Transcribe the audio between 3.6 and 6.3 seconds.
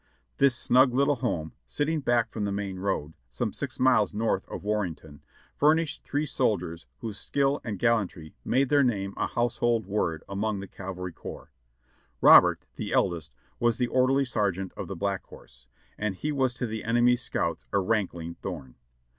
miles north of Warrenton, furnished three